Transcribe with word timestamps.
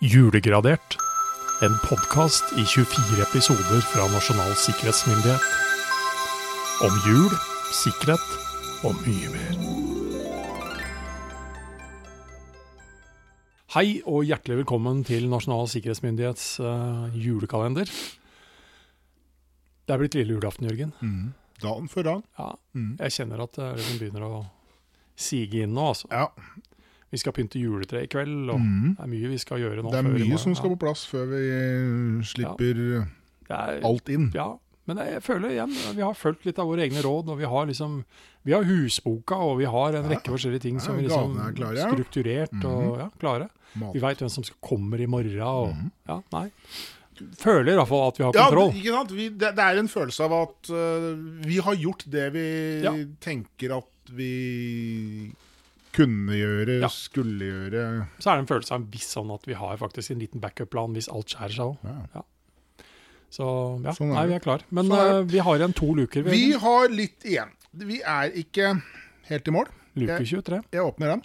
Julegradert. 0.00 0.96
En 1.62 1.74
podkast 1.88 2.44
i 2.58 2.64
24 2.66 3.22
episoder 3.22 3.80
fra 3.86 4.06
Nasjonal 4.12 4.52
sikkerhetsmyndighet. 4.58 5.44
Om 6.84 6.96
jul, 7.06 7.30
sikkerhet 7.72 8.34
og 8.84 8.98
mye 9.06 9.30
mer. 9.32 9.60
Hei 13.74 13.86
og 14.06 14.26
hjertelig 14.28 14.60
velkommen 14.64 15.00
til 15.06 15.26
Nasjonal 15.30 15.70
sikkerhetsmyndighets 15.72 16.48
uh, 16.62 17.08
julekalender. 17.18 17.88
Det 19.84 19.94
er 19.94 20.00
blitt 20.00 20.14
lille 20.18 20.36
julaften, 20.36 20.68
Jørgen. 20.70 20.92
Mm. 21.02 21.32
Dagen 21.62 21.88
for 21.92 22.02
dagen. 22.06 22.26
Ja, 22.38 22.52
Mm. 22.74 22.96
jeg 22.98 23.12
kjenner 23.14 23.42
at 23.44 23.52
det 23.54 23.66
liksom 23.78 23.98
begynner 24.00 24.22
å 24.26 24.38
sige 25.14 25.60
inn 25.62 25.74
nå. 25.76 25.84
Altså. 25.92 26.08
Ja. 26.10 26.24
Vi 27.14 27.20
skal 27.22 27.34
pynte 27.36 27.60
juletre 27.62 28.02
i 28.02 28.10
kveld, 28.10 28.50
og 28.50 28.58
Mm. 28.58 28.96
det 28.96 29.04
er 29.04 29.10
mye 29.12 29.28
vi 29.30 29.38
skal 29.38 29.62
gjøre 29.62 29.82
nå. 29.84 29.90
Det 29.94 30.00
er 30.00 30.06
mye 30.08 30.18
morgen. 30.18 30.38
som 30.42 30.54
skal 30.58 30.70
Ja. 30.70 30.74
på 30.74 30.80
plass 30.82 31.06
før 31.06 31.28
vi 31.30 31.42
eh, 31.54 32.22
slipper 32.26 32.80
ja. 33.48 33.60
er, 33.70 33.80
alt 33.86 34.08
inn. 34.10 34.30
Ja, 34.34 34.48
men 34.88 34.98
jeg 34.98 35.22
føler 35.22 35.48
igjen, 35.54 35.70
vi 35.96 36.02
har 36.02 36.14
fulgt 36.18 36.44
litt 36.44 36.58
av 36.58 36.66
våre 36.66 36.82
egne 36.88 37.00
råd, 37.06 37.28
og 37.30 37.38
vi 37.38 37.44
har 37.48 37.66
liksom, 37.70 38.00
vi 38.44 38.52
har 38.52 38.64
husboka, 38.66 39.36
og 39.38 39.58
vi 39.62 39.64
har 39.70 39.94
en 39.94 40.10
Ja. 40.10 40.16
rekke 40.16 40.32
forskjellige 40.34 40.60
ting 40.66 40.80
som 40.80 40.96
vi 40.98 41.06
liksom 41.06 41.38
er 41.38 41.52
klare, 41.54 41.76
ja. 41.78 41.86
strukturert 41.92 42.64
og 42.64 42.98
ja, 42.98 43.08
klare. 43.20 43.48
Mat. 43.76 43.94
Vi 43.94 44.00
veit 44.02 44.18
hvem 44.18 44.30
som 44.30 44.44
kommer 44.62 45.00
i 45.00 45.06
morgen, 45.06 45.40
og 45.40 45.72
mm. 45.74 45.90
ja, 46.08 46.18
nei. 46.32 46.50
Føler 47.38 47.72
i 47.72 47.76
hvert 47.78 47.88
fall 47.88 48.08
at 48.10 48.16
vi 48.18 48.24
har 48.24 48.32
Ja, 48.34 48.44
kontroll. 48.50 48.72
ikke 48.74 48.90
sant? 48.98 49.10
Vi, 49.14 49.28
det, 49.30 49.50
det 49.54 49.62
er 49.64 49.78
en 49.78 49.88
følelse 49.88 50.24
av 50.26 50.32
at 50.34 50.70
uh, 50.74 51.14
vi 51.46 51.60
har 51.62 51.74
gjort 51.78 52.04
det 52.10 52.32
vi 52.34 52.46
Ja. 52.82 52.92
tenker 53.22 53.76
at 53.78 54.10
vi 54.10 55.32
kunne 55.94 56.36
gjøre, 56.36 56.80
Ja. 56.82 56.88
skulle 56.92 57.48
gjøre. 57.48 57.82
Så 58.18 58.30
er 58.30 58.36
det 58.36 58.42
en 58.44 58.50
følelse 58.50 58.74
av 58.74 58.80
en 58.82 58.90
viss 58.90 59.10
sånn 59.14 59.30
at 59.34 59.46
vi 59.46 59.54
har 59.58 59.76
faktisk 59.80 60.10
en 60.14 60.22
liten 60.22 60.42
backup-plan 60.42 60.94
hvis 60.96 61.08
alt 61.12 61.32
skjærer 61.32 61.54
seg 61.54 61.64
òg. 61.72 61.76
Ja. 62.14 62.24
Så 63.34 63.46
ja, 63.82 63.94
Sånn 63.96 64.12
nei, 64.14 64.26
vi 64.30 64.34
er 64.36 64.42
klar. 64.44 64.62
Men 64.70 64.86
Sånn 64.90 65.00
er 65.00 65.20
uh, 65.20 65.24
vi 65.26 65.38
har 65.42 65.58
igjen 65.58 65.74
to 65.74 65.88
luker. 65.98 66.26
Vi 66.26 66.52
har 66.64 66.88
litt 66.92 67.24
igjen. 67.26 67.50
Vi 67.74 68.00
er 68.02 68.30
ikke 68.38 68.74
helt 69.30 69.48
i 69.48 69.54
mål. 69.54 69.70
Luke 69.98 70.20
23. 70.22 70.60
Jeg 70.74 70.82
åpner 70.82 71.14
den. 71.16 71.24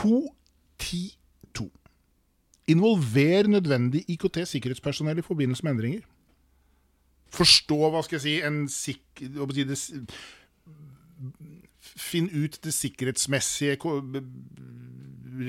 2.10.2. 0.00 1.68
Involver 2.70 3.48
nødvendig 3.48 4.04
IKT-sikkerhetspersonell 4.08 5.18
i 5.18 5.24
forbindelse 5.26 5.64
med 5.66 5.72
endringer. 5.76 6.04
Forstå, 7.30 7.78
hva 7.92 8.02
skal 8.04 8.18
jeg 8.18 8.24
si, 8.26 8.36
en 8.46 8.64
sik... 8.68 9.02
hva 9.36 9.46
skal 9.50 9.60
jeg 9.62 9.78
si, 9.78 9.98
det, 9.98 10.14
Finn 11.80 12.28
ut 12.32 12.58
det 12.64 12.72
sikkerhetsmessige 12.76 13.76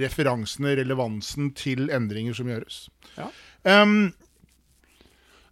referansene, 0.02 0.76
relevansen 0.80 1.52
til 1.58 1.90
endringer 1.92 2.36
som 2.38 2.48
gjøres. 2.52 2.84
Ja. 3.18 3.30
Um, 3.84 4.12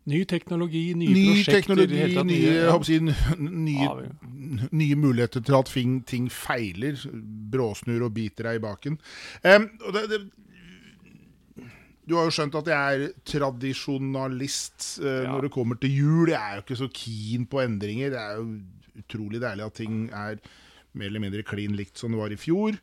Ny 0.09 0.23
teknologi, 0.25 0.87
nye 0.97 1.11
ny 1.13 1.23
prosjekter. 1.27 1.59
teknologi, 1.59 1.97
tatt, 2.15 2.25
nye, 2.25 2.53
håper 2.71 2.87
si, 2.87 2.95
nye, 3.43 3.83
Ja, 3.83 4.63
nye 4.73 4.95
muligheter 4.97 5.43
til 5.45 5.53
at 5.59 5.69
ting, 5.69 5.99
ting 6.09 6.29
feiler. 6.33 6.95
Bråsnur 7.53 8.07
og 8.07 8.15
biter 8.15 8.47
deg 8.49 8.57
i 8.57 8.63
baken. 8.63 8.95
Um, 9.43 9.67
og 9.85 9.93
det, 9.93 10.05
det, 10.09 10.19
du 12.09 12.15
har 12.17 12.25
jo 12.25 12.33
skjønt 12.33 12.57
at 12.57 12.71
jeg 12.71 13.03
er 13.03 13.13
tradisjonalist 13.29 14.87
uh, 15.03 15.11
Ja. 15.11 15.27
når 15.35 15.45
det 15.45 15.51
kommer 15.53 15.77
til 15.83 15.93
jul. 15.99 16.31
Jeg 16.33 16.41
er 16.41 16.57
jo 16.57 16.65
ikke 16.65 16.79
så 16.79 16.89
keen 17.03 17.45
på 17.51 17.61
endringer. 17.67 18.09
Det 18.15 18.23
er 18.23 18.39
jo 18.39 18.47
utrolig 19.01 19.41
deilig 19.43 19.65
at 19.65 19.79
ting 19.79 20.05
er 20.09 20.39
mer 20.97 21.11
eller 21.11 21.23
mindre 21.23 21.45
klin 21.45 21.75
likt 21.77 21.99
som 21.99 22.13
det 22.13 22.21
var 22.21 22.33
i 22.33 22.39
fjor. 22.39 22.77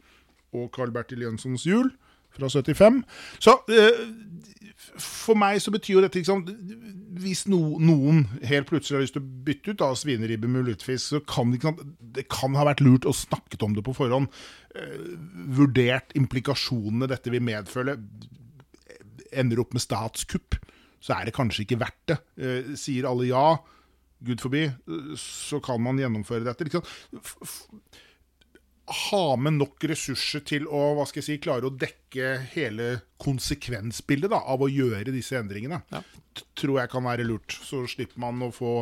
Og 0.56 0.70
Carl 0.74 0.92
Bertil 0.94 1.24
Jønssons 1.26 1.66
jul 1.66 1.90
fra 2.36 2.50
75. 2.52 3.00
Så 3.42 3.56
eh, 3.72 4.02
for 5.00 5.38
meg 5.38 5.58
så 5.62 5.72
betyr 5.74 5.96
jo 5.96 6.04
dette 6.04 6.20
liksom, 6.20 6.42
Hvis 7.22 7.46
no, 7.48 7.78
noen 7.80 8.26
helt 8.46 8.68
plutselig 8.68 8.98
har 8.98 9.04
lyst 9.06 9.16
til 9.16 9.24
å 9.24 9.44
bytte 9.46 9.72
ut 9.72 9.80
da, 9.80 9.90
svineribbe 9.96 10.50
med 10.52 10.68
lutefisk, 10.68 11.04
så 11.08 11.20
kan 11.24 11.54
det, 11.54 11.74
det 12.18 12.26
kan 12.32 12.56
ha 12.58 12.66
vært 12.68 12.84
lurt 12.84 13.08
å 13.08 13.14
snakke 13.16 13.58
om 13.64 13.76
det 13.76 13.84
på 13.86 13.96
forhånd. 13.96 14.28
Eh, 14.76 15.12
vurdert 15.56 16.12
implikasjonene 16.18 17.08
dette 17.10 17.32
vil 17.32 17.44
medføre. 17.44 17.96
Ender 19.36 19.62
opp 19.62 19.72
med 19.76 19.84
statskupp, 19.84 20.58
så 21.02 21.16
er 21.16 21.28
det 21.28 21.36
kanskje 21.36 21.64
ikke 21.64 21.80
verdt 21.80 22.12
det. 22.12 22.20
Eh, 22.36 22.70
sier 22.78 23.08
alle 23.08 23.30
ja, 23.30 23.48
gud 24.18 24.42
forbi, 24.42 24.64
eh, 24.66 25.14
så 25.20 25.60
kan 25.64 25.82
man 25.82 26.00
gjennomføre 26.00 26.46
dette. 26.46 26.68
Liksom. 26.68 26.82
Ha 29.10 29.24
med 29.42 29.58
nok 29.58 29.82
ressurser 29.90 30.44
til 30.46 30.68
å 30.70 30.82
hva 30.96 31.06
skal 31.08 31.22
jeg 31.22 31.28
si, 31.28 31.38
klare 31.42 31.68
å 31.68 31.74
dekke 31.74 32.36
hele 32.54 32.90
konsekvensbildet 33.22 34.30
da, 34.32 34.44
av 34.46 34.62
å 34.62 34.70
gjøre 34.70 35.14
disse 35.14 35.38
endringene. 35.38 35.82
Ja. 35.92 36.02
Tror 36.56 36.80
jeg 36.82 36.92
kan 36.92 37.06
være 37.06 37.26
lurt. 37.26 37.56
Så 37.66 37.82
slipper 37.90 38.20
man 38.22 38.44
å 38.46 38.52
få 38.54 38.74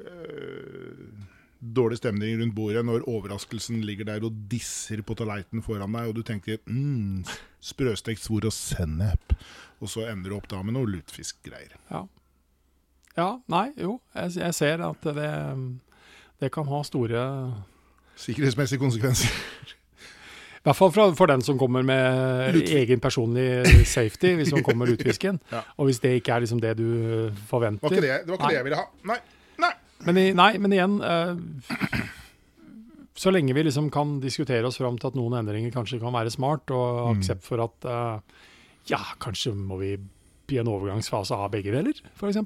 øh, 0.00 1.02
dårlig 1.58 1.98
stemning 2.00 2.38
rundt 2.40 2.54
bordet 2.56 2.84
når 2.86 3.06
overraskelsen 3.10 3.82
ligger 3.84 4.08
der 4.08 4.24
og 4.26 4.36
disser 4.50 5.02
på 5.04 5.16
tallerkenen 5.18 5.64
foran 5.66 5.94
deg, 5.96 6.08
og 6.08 6.18
du 6.18 6.22
tenker 6.26 6.62
mm, 6.64 7.26
sprøstekt 7.60 8.22
svor 8.22 8.48
og 8.48 8.54
sennep. 8.54 9.34
Og 9.82 9.90
så 9.92 10.08
ender 10.10 10.32
du 10.32 10.38
opp 10.38 10.48
da 10.50 10.62
med 10.64 10.78
noe 10.78 10.88
lutfiskgreier. 10.88 11.76
Ja. 11.90 12.06
Ja, 13.18 13.28
nei, 13.50 13.66
jo. 13.82 13.96
Jeg, 14.14 14.36
jeg 14.38 14.54
ser 14.56 14.84
at 14.86 15.08
det, 15.18 15.32
det 16.40 16.52
kan 16.54 16.68
ha 16.70 16.82
store 16.86 17.24
Sikkerhetsmessige 18.18 18.80
konsekvenser. 18.82 19.30
I 20.58 20.66
hvert 20.68 20.76
fall 20.76 20.90
for, 20.92 21.12
for 21.16 21.30
den 21.30 21.40
som 21.46 21.56
kommer 21.58 21.84
med 21.86 22.52
Lutfisk. 22.56 22.74
egen 22.80 23.00
personlig 23.00 23.46
safety, 23.88 24.32
hvis 24.40 24.50
man 24.52 24.64
kommer 24.66 24.90
lutfisken. 24.90 25.38
Ja. 25.54 25.60
Og 25.78 25.86
hvis 25.88 26.00
det 26.02 26.16
ikke 26.18 26.34
er 26.34 26.42
liksom 26.44 26.58
det 26.60 26.72
du 26.80 26.84
Det 27.30 27.44
forventer. 27.48 27.84
var 27.86 27.94
ikke 27.94 28.02
det, 28.06 28.16
det, 28.26 28.32
var 28.32 28.40
ikke 28.40 28.50
det 28.50 28.56
jeg 28.58 28.66
ville 28.66 28.80
ha. 28.80 28.86
Nei. 29.12 29.18
Nei. 29.62 29.70
Men, 30.06 30.18
nei, 30.38 30.50
men 30.62 30.74
igjen 30.76 30.98
uh, 31.02 32.02
Så 33.18 33.32
lenge 33.34 33.54
vi 33.56 33.64
liksom 33.66 33.88
kan 33.94 34.18
diskutere 34.22 34.66
oss 34.68 34.78
fram 34.78 34.98
til 34.98 35.08
at 35.10 35.16
noen 35.18 35.38
endringer 35.40 35.72
kanskje 35.74 35.98
kan 36.02 36.14
være 36.14 36.30
smart, 36.34 36.70
og 36.70 37.00
Mm. 37.08 37.16
aksept 37.18 37.42
for 37.46 37.62
at 37.64 37.88
uh, 37.88 38.20
ja, 38.90 39.00
kanskje 39.22 39.54
må 39.58 39.78
vi 39.80 39.94
i 40.48 40.58
en 40.60 40.68
overgangsfase 40.70 41.34
ha 41.38 41.48
begge 41.52 41.72
deler, 41.74 41.98
f.eks. 42.18 42.38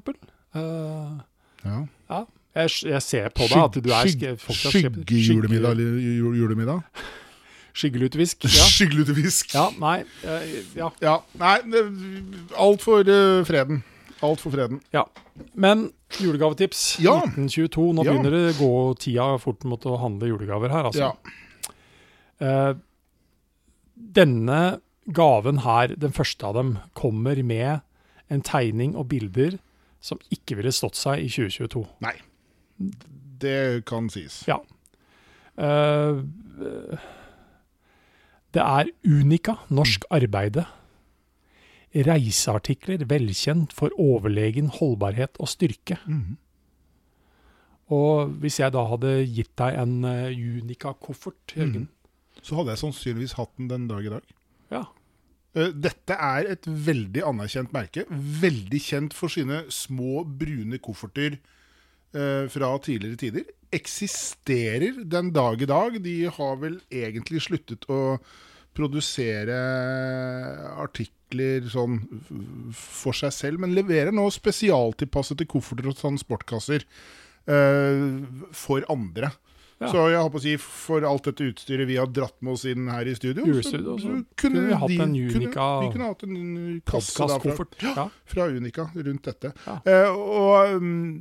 Uh, 0.55 1.19
Ja. 1.65 1.85
ja. 2.09 2.25
Jeg, 2.55 2.69
jeg 2.85 3.01
ser 3.01 3.29
på 3.33 3.47
deg 3.49 3.57
at 3.57 3.77
du 3.81 3.89
er 3.89 4.05
Skyggejulemiddag 4.05 5.79
Skygge? 5.79 6.83
Skyggelutefisk. 7.73 8.43
Ja. 8.45 8.67
Skyggelutefisk. 8.75 9.55
ja, 9.55 9.63
nei. 9.81 10.03
eh, 10.21 10.43
ja. 10.77 10.91
Ja, 11.01 11.15
Nei, 11.41 11.55
alt 12.61 12.83
for 12.85 13.01
eh, 13.09 13.41
freden. 13.49 13.79
Alt 14.23 14.39
for 14.43 14.53
freden. 14.53 14.77
Ja. 14.93 15.07
Men 15.57 15.87
julegavetips 16.21 16.99
Ja. 17.01 17.15
1922. 17.25 17.87
Nå 17.97 18.05
Ja. 18.05 18.11
begynner 18.13 18.31
det 18.37 18.43
å 18.53 18.59
gå 18.61 18.97
tida 19.01 19.31
fort 19.41 19.63
mot 19.65 19.81
å 19.89 19.97
handle 19.99 20.29
julegaver 20.29 20.69
her, 20.69 20.83
altså. 20.91 21.09
Ja. 21.09 21.11
Eh, 22.39 22.73
denne 23.95 24.61
gaven 25.11 25.63
her, 25.65 25.87
den 25.97 26.11
første 26.13 26.45
av 26.45 26.53
dem, 26.53 26.75
kommer 26.93 27.41
med 27.43 27.81
en 28.29 28.41
tegning 28.45 28.93
og 28.95 29.09
bilder 29.09 29.57
som 30.03 30.19
ikke 30.33 30.57
ville 30.59 30.73
stått 30.75 30.99
seg 30.99 31.23
i 31.23 31.31
2022. 31.31 31.83
Nei. 32.03 32.15
Det 33.43 33.83
kan 33.87 34.09
sies. 34.11 34.41
Ja. 34.49 34.59
Eh, 35.55 36.19
det 38.53 38.63
er 38.63 38.91
Unica 39.07 39.57
norsk 39.73 40.05
arbeide. 40.13 40.65
Reiseartikler 41.93 43.05
velkjent 43.09 43.73
for 43.75 43.93
overlegen 44.01 44.71
holdbarhet 44.73 45.37
og 45.39 45.51
styrke. 45.51 45.99
Mm. 46.09 46.37
Og 47.93 48.31
hvis 48.41 48.59
jeg 48.61 48.73
da 48.73 48.85
hadde 48.89 49.17
gitt 49.27 49.51
deg 49.59 49.77
en 49.81 49.97
eh, 50.07 50.31
Unica-koffert, 50.33 51.53
Jørgen 51.53 51.89
Så 52.41 52.57
hadde 52.57 52.73
jeg 52.73 52.81
sannsynligvis 52.81 53.35
hatt 53.37 53.51
den 53.59 53.69
den 53.69 53.89
dag 53.91 54.05
i 54.05 54.13
dag. 54.15 54.31
Eh, 55.53 55.73
Dette 55.73 56.17
er 56.17 56.49
et 56.55 56.67
veldig 56.67 57.25
anerkjent 57.29 57.73
merke. 57.75 58.05
Veldig 58.09 58.81
kjent 58.81 59.17
for 59.17 59.33
sine 59.33 59.63
små, 59.73 60.23
brune 60.25 60.79
kofferter 60.83 61.37
eh, 61.37 62.45
fra 62.53 62.71
tidligere 62.83 63.21
tider. 63.21 63.51
Eksisterer 63.73 65.03
den 65.09 65.31
dag 65.33 65.61
i 65.61 65.69
dag. 65.69 65.99
De 66.03 66.17
har 66.37 66.57
vel 66.61 66.79
egentlig 66.91 67.45
sluttet 67.47 67.85
å 67.89 68.17
produsere 68.73 69.53
artikler 70.81 71.67
sånn 71.69 71.99
for 72.73 73.13
seg 73.17 73.33
selv, 73.35 73.61
men 73.61 73.75
leverer 73.77 74.13
nå 74.13 74.25
spesialtilpassede 74.33 75.45
kofferter 75.49 75.91
og 75.91 75.99
transportkasser 75.99 76.85
eh, 77.45 78.07
for 78.57 78.85
andre. 78.89 79.29
Ja. 79.83 79.91
Så 79.91 80.03
jeg 80.13 80.21
håper 80.23 80.39
å 80.39 80.43
si, 80.45 80.55
for 80.63 81.05
alt 81.09 81.27
dette 81.29 81.47
utstyret 81.51 81.87
vi 81.89 81.97
har 81.99 82.07
dratt 82.07 82.35
med 82.41 82.53
oss 82.55 82.65
inn 82.69 82.87
her 82.87 83.05
i 83.11 83.15
studio, 83.19 83.45
Julestudio, 83.45 83.97
så 83.99 84.17
kunne 84.39 84.65
vi 84.67 84.73
hatt 84.79 84.87
de- 84.89 84.99
en 85.01 85.13
kunne- 85.13 85.35
Unica 85.43 85.67
Vi 85.83 85.91
kunne 85.95 86.07
hatt 86.11 86.23
en 86.23 86.81
kasse 86.87 87.27
da 87.27 87.39
fra, 87.39 87.65
Ja. 87.83 88.09
fra 88.25 88.47
Unica 88.49 88.89
rundt 88.95 89.23
dette. 89.23 89.53
Ja. 89.67 89.79
Eh, 89.85 90.09
og 90.09 90.75
um, 90.77 91.19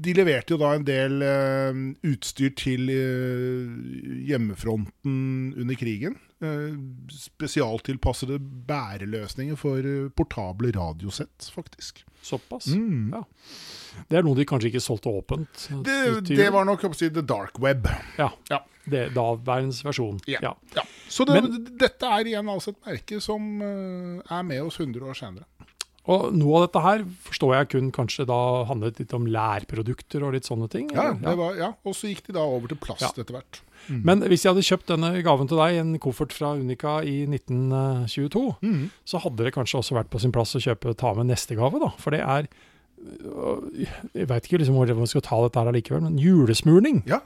de 0.00 0.14
leverte 0.16 0.54
jo 0.54 0.56
da 0.56 0.72
en 0.74 0.84
del 0.88 1.20
uh, 1.22 1.76
utstyr 2.08 2.54
til 2.56 2.88
uh, 2.88 4.24
hjemmefronten 4.28 5.54
under 5.60 5.74
krigen. 5.76 6.16
Uh, 6.40 6.72
spesialtilpassede 7.12 8.38
bæreløsninger 8.66 9.58
for 9.60 9.84
portable 10.16 10.70
radiosett, 10.72 11.50
faktisk. 11.52 12.04
Såpass. 12.22 12.66
Mm. 12.76 13.12
Ja. 13.14 13.22
Det 14.10 14.18
er 14.20 14.26
noe 14.26 14.36
de 14.38 14.44
kanskje 14.46 14.70
ikke 14.70 14.82
solgte 14.84 15.10
åpent? 15.10 15.64
Det, 15.86 15.96
det 16.28 16.50
var 16.54 16.66
nok 16.68 16.84
å 16.86 16.92
si, 16.94 17.08
the 17.10 17.22
dark 17.26 17.58
web. 17.62 17.88
Ja. 18.18 18.30
Ja. 18.50 18.60
Det, 18.90 19.10
daværens 19.14 19.82
versjon. 19.84 20.20
Ja. 20.30 20.40
Ja. 20.42 20.54
Ja. 20.76 20.84
Så 21.10 21.26
det, 21.28 21.40
Men- 21.42 21.64
dette 21.78 22.06
er 22.06 22.30
igjen 22.30 22.48
altså 22.50 22.72
et 22.74 22.84
merke 22.86 23.20
som 23.22 23.50
eh, 23.62 24.36
er 24.38 24.42
med 24.46 24.62
oss 24.62 24.78
100 24.80 25.02
år 25.10 25.18
senere. 25.18 25.46
Og 26.10 26.30
noe 26.34 26.56
av 26.58 26.64
dette 26.66 26.80
her 26.82 27.02
forstår 27.26 27.52
jeg 27.58 27.68
kun 27.74 27.90
kanskje 27.94 28.24
da 28.26 28.38
handlet 28.70 28.98
litt 29.02 29.12
om 29.14 29.26
lærprodukter 29.30 30.24
og 30.26 30.32
litt 30.34 30.48
sånne 30.48 30.66
ting? 30.72 30.88
Ja, 30.96 31.12
var, 31.36 31.54
ja. 31.58 31.68
Og 31.84 31.94
så 31.94 32.08
gikk 32.10 32.24
de 32.30 32.34
da 32.38 32.42
over 32.42 32.72
til 32.72 32.80
plast 32.80 33.18
etter 33.20 33.36
hvert. 33.36 33.60
Men 33.88 34.22
hvis 34.28 34.44
jeg 34.44 34.52
hadde 34.52 34.66
kjøpt 34.66 34.92
denne 34.92 35.12
gaven 35.26 35.48
til 35.50 35.60
deg, 35.60 35.78
en 35.80 35.94
koffert 36.02 36.34
fra 36.36 36.52
Unica 36.58 37.00
i 37.06 37.22
1922, 37.26 38.44
mm. 38.62 38.84
så 39.08 39.22
hadde 39.24 39.46
det 39.46 39.54
kanskje 39.56 39.80
også 39.80 39.96
vært 39.96 40.12
på 40.12 40.20
sin 40.22 40.34
plass 40.34 40.56
å 40.58 40.62
kjøpe, 40.62 40.94
ta 40.98 41.14
med 41.16 41.30
neste 41.30 41.58
gave, 41.58 41.80
da. 41.82 41.90
For 42.00 42.14
det 42.14 42.22
er 42.22 42.48
øh, 43.00 43.84
Jeg 44.14 44.28
veit 44.30 44.46
ikke 44.46 44.62
liksom 44.62 44.78
hvor 44.78 44.94
man 45.00 45.10
skal 45.10 45.24
ta 45.26 45.40
dette 45.44 45.62
her 45.62 45.72
allikevel, 45.72 46.04
men 46.06 46.20
julesmurning. 46.20 47.02
Ja. 47.10 47.22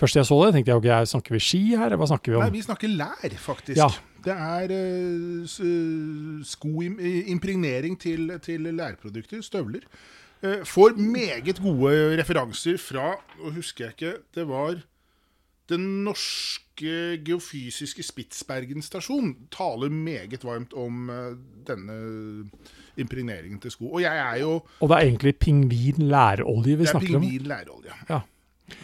Først 0.00 0.18
jeg 0.18 0.26
så 0.26 0.40
det, 0.42 0.54
tenkte 0.56 0.72
jeg 0.72 0.80
ok, 0.80 0.88
jeg 0.90 1.10
snakker 1.12 1.36
vi 1.36 1.40
ski 1.44 1.62
her, 1.78 1.94
hva 1.94 2.08
snakker 2.10 2.32
vi 2.32 2.38
om? 2.38 2.42
Nei, 2.42 2.56
vi 2.56 2.64
snakker 2.64 2.90
lær, 2.90 3.36
faktisk. 3.38 3.78
Ja. 3.78 3.86
Det 4.24 4.34
er 4.34 4.72
uh, 4.72 6.40
skoimpregnering 6.48 7.98
til, 8.00 8.32
til 8.42 8.66
lærprodukter, 8.74 9.44
støvler. 9.44 9.84
Uh, 10.42 10.64
får 10.66 10.96
meget 10.98 11.60
gode 11.62 12.16
referanser 12.18 12.80
fra 12.80 13.12
og 13.38 13.54
husker 13.54 13.86
jeg 13.86 13.94
ikke 13.94 14.16
Det 14.34 14.48
var 14.48 14.82
Den 15.68 16.04
norske 16.04 17.18
geofysiske 17.24 18.02
Spitsbergen 18.04 18.82
stasjon 18.82 19.30
taler 19.50 19.88
meget 19.88 20.44
varmt 20.44 20.72
om 20.76 21.08
eh, 21.10 21.36
denne 21.66 22.50
impregneringen 23.00 23.60
til 23.60 23.70
sko. 23.70 23.88
Og 23.96 24.02
jeg 24.02 24.18
er 24.18 24.40
jo 24.42 24.50
Og 24.80 24.88
det 24.90 24.96
er 24.98 25.06
egentlig 25.08 25.36
pingvin 25.40 26.02
lærolje 26.10 26.76
vi 26.76 26.84
Det 26.84 26.88
er 26.88 26.90
snakker 26.98 27.16
om. 27.16 27.22
pingvin 27.22 27.46
lærolje. 27.48 27.94
Ja. 28.10 28.20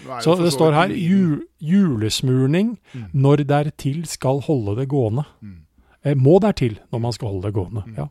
Nå 0.04 0.12
er 0.16 0.20
Så 0.20 0.34
det 0.42 0.52
står 0.52 0.72
her 0.72 0.88
pingvinen- 0.88 1.10
ju, 1.10 1.42
julesmurning 1.60 2.78
når 3.12 3.36
dertil 3.48 4.06
skal 4.06 4.40
holde 4.40 4.80
det 4.80 4.88
gående. 4.88 5.24
Eh, 6.04 6.16
må 6.16 6.38
dertil 6.40 6.78
når 6.92 6.98
man 6.98 7.12
skal 7.12 7.28
holde 7.28 7.46
det 7.46 7.54
gående. 7.54 7.84
Ja. 7.96 8.06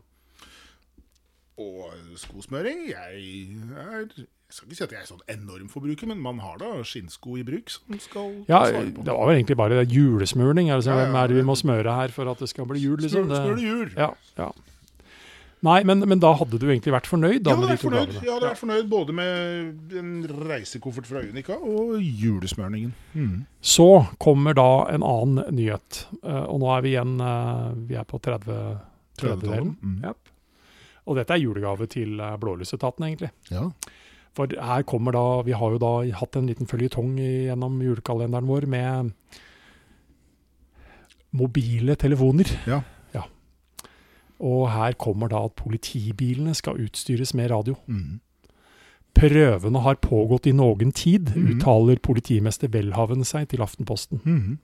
Og 1.57 1.91
skosmøring 2.15 2.85
jeg, 2.89 3.49
er, 3.75 4.05
jeg 4.49 4.55
skal 4.55 4.65
ikke 4.65 4.77
si 4.79 4.85
at 4.87 4.93
jeg 4.95 5.03
er 5.03 5.09
sånn 5.11 5.25
enorm 5.29 5.67
forbruker, 5.69 6.09
men 6.09 6.21
man 6.25 6.39
har 6.41 6.55
da 6.57 6.71
skinnsko 6.81 7.35
i 7.37 7.43
bruk 7.45 7.69
som 7.69 7.99
skal 8.01 8.31
ja, 8.49 8.63
svare 8.65 8.87
på. 8.95 9.03
det 9.05 9.13
var 9.13 9.29
vel 9.29 9.37
egentlig 9.37 9.57
bare 9.59 9.83
julesmurning. 9.85 10.71
Altså, 10.73 10.89
Ja, 10.89 10.95
ja, 10.97 11.03
hvem 11.05 11.17
er 11.21 11.29
det 11.29 11.37
vi 11.37 11.43
må 11.45 11.55
smøre 11.59 11.93
her 11.99 12.15
for 12.15 12.31
at 12.31 12.41
det 12.41 12.49
skal 12.49 12.65
bli 12.65 12.81
jul? 12.81 12.97
Liksom? 12.97 13.29
Smør, 13.29 13.61
jul. 13.61 13.93
ja, 13.93 14.09
ja. 14.41 14.49
Nei, 15.67 15.83
men, 15.83 16.01
men 16.07 16.21
da 16.23 16.31
hadde 16.39 16.55
du 16.55 16.65
egentlig 16.69 16.95
vært 16.95 17.09
fornøyd 17.11 17.43
da, 17.43 17.51
ja, 17.51 17.59
med 17.59 17.73
de 17.73 17.75
to 17.75 17.89
fornøyd, 17.89 18.13
jeg 18.15 18.31
hadde 18.31 18.47
vært 18.47 18.61
fornøyd 18.61 18.89
både 18.89 19.15
med 19.17 19.95
en 19.99 20.11
reisekoffert 20.47 21.09
fra 21.09 21.21
Unica 21.27 21.57
og 21.59 21.97
julesmørningen. 21.99 22.93
Så 23.59 23.89
kommer 24.23 24.55
da 24.57 24.69
en 24.89 25.03
annen 25.03 25.43
nyhet. 25.53 26.05
Eh, 26.23 26.43
og 26.45 26.61
nå 26.63 26.71
er 26.73 26.85
vi 26.85 26.93
igjen 26.95 27.19
eh, 27.21 27.65
Vi 27.91 27.99
er 27.99 28.07
på 28.07 28.21
30 28.23 28.55
30-delen. 29.19 29.75
Mm. 29.83 29.97
yep. 30.07 30.35
Og 31.09 31.17
dette 31.17 31.35
er 31.35 31.41
julegave 31.41 31.89
til 31.89 32.19
uh, 32.21 32.35
blålysetaten, 32.39 33.07
egentlig. 33.07 33.31
Ja. 33.49 33.67
For 34.39 34.55
her 34.55 34.85
kommer 34.87 35.11
da 35.11 35.41
Vi 35.43 35.51
har 35.57 35.75
jo 35.75 35.81
da 35.81 35.93
hatt 36.15 36.37
en 36.39 36.47
liten 36.47 36.69
føljetong 36.69 37.17
gjennom 37.19 37.81
julekalenderen 37.83 38.47
vår 38.47 38.69
med 38.71 39.11
mobile 41.35 41.93
telefoner. 41.99 42.47
Ja. 42.65 42.79
Ja. 43.13 43.27
Og 44.39 44.63
her 44.73 44.95
kommer 44.97 45.29
da 45.29 45.43
at 45.45 45.53
politibilene 45.59 46.55
skal 46.57 46.79
utstyres 46.81 47.35
med 47.37 47.51
radio. 47.51 47.75
Mm. 47.85 48.17
Prøvene 49.19 49.83
har 49.83 49.99
pågått 50.01 50.47
i 50.47 50.55
noen 50.55 50.95
tid, 50.95 51.29
mm. 51.35 51.51
uttaler 51.51 52.01
politimester 52.01 52.71
Welhaven 52.73 53.27
seg 53.27 53.51
til 53.51 53.61
Aftenposten. 53.61 54.23
Mm. 54.23 54.57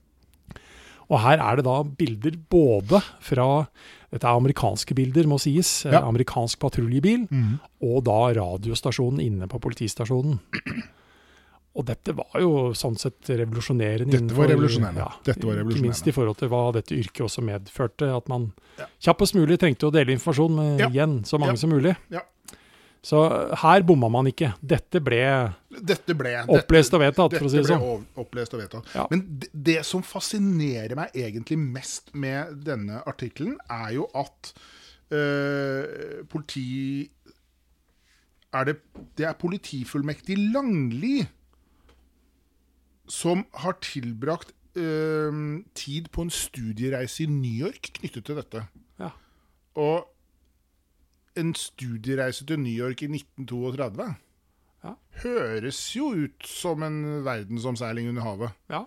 Og 1.10 1.20
her 1.22 1.38
er 1.38 1.56
det 1.56 1.64
da 1.64 1.82
bilder 1.84 2.36
både 2.50 3.02
fra 3.20 3.66
Dette 4.10 4.24
er 4.24 4.38
amerikanske 4.38 4.94
bilder, 4.94 5.26
må 5.26 5.36
sies. 5.38 5.84
eh, 5.84 5.92
Ja. 5.92 6.00
Amerikansk 6.06 6.58
patruljebil. 6.62 7.26
Mm. 7.28 7.58
Og 7.82 8.04
da 8.04 8.32
radiostasjonen 8.38 9.20
inne 9.20 9.48
på 9.50 9.58
politistasjonen. 9.60 10.38
Og 11.76 11.84
dette 11.84 12.14
var 12.16 12.40
jo 12.40 12.70
sånn 12.72 12.96
sett 12.96 13.28
revolusjonerende. 13.28 14.08
Dette 14.14 14.32
var 14.32 14.46
revolusjonerende. 14.48 15.02
revolusjonerende. 15.04 15.24
Dette 15.28 15.44
var 15.44 15.58
Ikke 15.60 15.82
minst 15.84 16.06
i 16.08 16.12
forhold 16.16 16.38
til 16.40 16.48
hva 16.48 16.72
dette 16.72 16.94
yrket 16.96 17.20
også 17.26 17.42
medførte. 17.44 18.08
At 18.16 18.28
man 18.32 18.52
Ja. 18.78 18.86
kjappest 19.02 19.34
mulig 19.34 19.58
trengte 19.58 19.84
å 19.90 19.92
dele 19.92 20.12
informasjon 20.16 20.54
med 20.56 20.80
Ja. 20.80 20.88
igjen 20.88 21.22
så 21.26 21.38
mange 21.38 21.52
Ja. 21.52 21.56
som 21.56 21.70
mulig. 21.70 21.96
Ja. 22.10 22.20
Så 23.06 23.20
her 23.62 23.84
bomma 23.86 24.08
man 24.10 24.26
ikke. 24.26 24.48
Dette 24.66 24.98
ble 25.04 25.20
Dette 25.86 26.14
ble 26.18 26.32
opplest 26.50 26.94
og 26.96 27.02
vedtatt, 27.04 27.36
for 27.36 27.46
å 27.46 27.50
si 27.52 27.60
det 27.60 27.66
ble 27.68 27.74
sånn. 27.76 27.84
ov- 27.86 28.22
opplest 28.24 28.56
og 28.56 28.62
vedtatt. 28.64 28.88
Ja. 28.96 29.04
Men 29.12 29.22
det, 29.42 29.50
det 29.68 29.76
som 29.86 30.02
fascinerer 30.02 30.96
meg 30.98 31.14
egentlig 31.14 31.58
mest 31.60 32.10
med 32.18 32.56
denne 32.66 33.02
artikkelen, 33.06 33.54
er 33.70 33.92
jo 33.94 34.08
at 34.18 34.50
øh, 35.14 36.24
politi 36.32 36.66
er 38.56 38.64
det, 38.72 38.76
det 39.18 39.28
er 39.28 39.38
politifullmektig 39.38 40.38
Langli 40.50 41.20
som 43.06 43.44
har 43.62 43.76
tilbrakt 43.86 44.50
øh, 44.74 45.62
tid 45.78 46.10
på 46.10 46.26
en 46.26 46.30
studiereise 46.34 47.22
i 47.22 47.30
New 47.30 47.66
York 47.68 47.92
knyttet 48.00 48.26
til 48.26 48.38
dette. 48.42 48.64
Ja. 48.98 49.12
Og 49.78 50.08
en 51.36 51.52
studiereise 51.54 52.46
til 52.48 52.58
New 52.62 52.72
York 52.72 53.02
i 53.02 53.08
1932 53.12 54.14
Ja. 54.84 54.94
høres 55.22 55.80
jo 55.96 56.12
ut 56.14 56.46
som 56.46 56.82
en 56.86 57.00
verdensomseiling 57.26 58.08
under 58.12 58.22
havet. 58.22 58.52
Ja. 58.70 58.84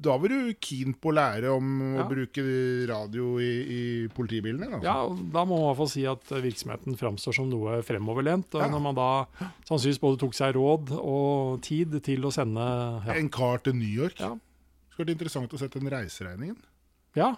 Da 0.00 0.14
var 0.20 0.30
du 0.30 0.52
keen 0.62 0.92
på 0.94 1.10
å 1.10 1.14
lære 1.16 1.50
om 1.56 1.68
Ja. 1.96 2.04
å 2.04 2.08
bruke 2.08 2.42
radio 2.88 3.38
i, 3.42 3.48
i 3.76 4.08
politibilen 4.14 4.60
din? 4.62 4.74
Altså. 4.76 4.84
Ja, 4.84 5.08
da 5.32 5.44
må 5.44 5.56
man 5.58 5.64
i 5.64 5.68
hvert 5.72 5.80
fall 5.80 5.90
si 5.90 6.04
at 6.06 6.30
eh, 6.32 6.42
virksomheten 6.44 6.96
framstår 7.00 7.34
som 7.34 7.48
noe 7.50 7.80
fremoverlent. 7.82 8.54
Og 8.54 8.70
når 8.70 8.80
man 8.84 8.94
da 8.94 9.08
sannsynligvis 9.66 10.00
både 10.00 10.20
tok 10.22 10.34
seg 10.38 10.54
råd 10.54 10.92
og 11.00 11.60
tid 11.66 11.98
til 12.06 12.22
å 12.28 12.30
sende 12.34 12.62
ja, 13.08 13.16
En 13.18 13.28
kar 13.28 13.58
til 13.64 13.74
New 13.74 13.90
York. 13.90 14.20
Ja. 14.22 14.36
Skulle 14.92 15.08
vært 15.08 15.16
interessant 15.18 15.52
å 15.54 15.58
sette 15.58 15.80
den 15.80 15.90
reiseregningen. 15.90 16.56
ja 17.18 17.34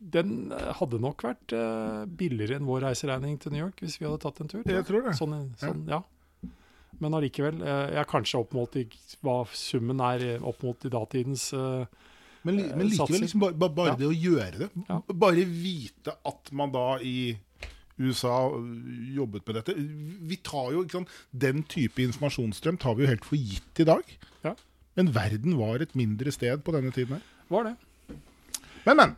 den 0.00 0.52
eh, 0.54 0.72
hadde 0.78 1.00
nok 1.02 1.22
vært 1.26 1.52
eh, 1.56 2.04
billigere 2.20 2.56
enn 2.60 2.68
vår 2.68 2.84
reiseregning 2.86 3.38
til 3.42 3.52
New 3.52 3.64
York 3.64 3.80
hvis 3.82 3.98
vi 4.00 4.06
hadde 4.06 4.20
tatt 4.22 4.40
en 4.44 4.48
tur. 4.52 4.62
Jeg 4.66 4.84
tror 4.86 5.02
det. 5.08 5.16
Sånn, 5.18 5.34
sånn, 5.58 5.82
ja. 5.90 6.02
Men 7.00 7.14
allikevel. 7.14 7.60
eh, 7.62 7.82
jeg 7.94 8.02
er 8.02 8.08
kanskje 8.10 8.40
oppmålt 8.42 8.76
i 8.80 8.86
hva 9.22 9.40
summen 9.54 10.00
er 10.02 10.38
opp 10.42 10.62
mot 10.66 10.86
i 10.86 10.90
datidens 10.92 11.48
eh, 11.54 11.84
Men, 12.46 12.56
men 12.62 12.86
Eh, 12.86 12.92
likevel, 12.94 13.20
liksom, 13.26 13.40
bare, 13.42 13.68
bare, 13.74 13.88
Ja. 13.92 13.96
det 13.98 14.06
å 14.08 14.14
gjøre 14.14 14.58
det. 14.64 14.70
Ja. 14.88 15.00
Bare 15.26 15.44
vite 15.44 16.14
at 16.26 16.52
man 16.54 16.70
da 16.72 16.86
i 17.02 17.36
USA 17.98 18.48
øh, 18.54 19.14
jobbet 19.16 19.46
med 19.46 19.56
dette. 19.58 19.74
Vi 20.30 20.36
tar 20.46 20.70
jo, 20.72 20.84
ikke 20.86 21.00
sant, 21.00 21.08
Den 21.34 21.64
type 21.66 21.98
informasjonsstrøm 22.06 22.78
tar 22.78 22.94
vi 22.94 23.02
jo 23.04 23.10
helt 23.10 23.26
for 23.26 23.36
gitt 23.36 23.82
i 23.82 23.86
dag. 23.90 24.02
Ja. 24.46 24.54
Men 24.94 25.10
verden 25.14 25.58
var 25.58 25.82
et 25.82 25.94
mindre 25.98 26.30
sted 26.34 26.62
på 26.62 26.72
denne 26.74 26.94
tiden 26.94 27.18
her. 27.18 27.26
Var 27.50 27.64
det. 27.72 27.74
Men, 28.86 28.96
men. 29.02 29.16